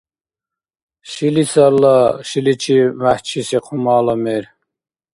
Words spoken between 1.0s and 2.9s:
«Шилисала»— шиличи